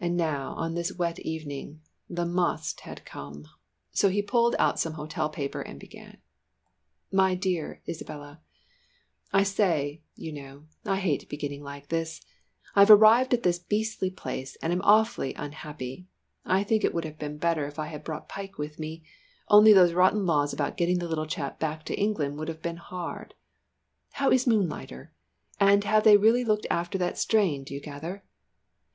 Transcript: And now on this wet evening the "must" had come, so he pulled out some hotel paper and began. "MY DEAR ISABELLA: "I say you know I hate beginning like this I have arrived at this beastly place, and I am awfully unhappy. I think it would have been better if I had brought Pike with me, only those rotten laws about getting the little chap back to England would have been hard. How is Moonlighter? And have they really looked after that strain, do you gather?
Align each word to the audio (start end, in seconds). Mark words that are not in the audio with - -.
And 0.00 0.16
now 0.16 0.54
on 0.54 0.72
this 0.72 0.96
wet 0.96 1.18
evening 1.18 1.82
the 2.08 2.24
"must" 2.24 2.80
had 2.88 3.04
come, 3.04 3.46
so 3.90 4.08
he 4.08 4.22
pulled 4.22 4.56
out 4.58 4.80
some 4.80 4.94
hotel 4.94 5.28
paper 5.28 5.60
and 5.60 5.78
began. 5.78 6.22
"MY 7.12 7.34
DEAR 7.34 7.82
ISABELLA: 7.86 8.40
"I 9.34 9.42
say 9.42 10.00
you 10.14 10.32
know 10.32 10.64
I 10.86 10.96
hate 10.96 11.28
beginning 11.28 11.62
like 11.62 11.88
this 11.88 12.22
I 12.74 12.80
have 12.80 12.90
arrived 12.90 13.34
at 13.34 13.42
this 13.42 13.58
beastly 13.58 14.08
place, 14.10 14.56
and 14.62 14.72
I 14.72 14.76
am 14.76 14.80
awfully 14.82 15.34
unhappy. 15.34 16.06
I 16.46 16.64
think 16.64 16.82
it 16.82 16.94
would 16.94 17.04
have 17.04 17.18
been 17.18 17.36
better 17.36 17.66
if 17.66 17.78
I 17.78 17.88
had 17.88 18.04
brought 18.04 18.30
Pike 18.30 18.56
with 18.56 18.78
me, 18.78 19.04
only 19.48 19.74
those 19.74 19.92
rotten 19.92 20.24
laws 20.24 20.54
about 20.54 20.78
getting 20.78 20.98
the 20.98 21.08
little 21.08 21.26
chap 21.26 21.60
back 21.60 21.84
to 21.84 22.00
England 22.00 22.38
would 22.38 22.48
have 22.48 22.62
been 22.62 22.78
hard. 22.78 23.34
How 24.12 24.30
is 24.30 24.46
Moonlighter? 24.46 25.08
And 25.60 25.84
have 25.84 26.04
they 26.04 26.16
really 26.16 26.42
looked 26.46 26.66
after 26.70 26.96
that 26.96 27.18
strain, 27.18 27.64
do 27.64 27.74
you 27.74 27.82
gather? 27.82 28.24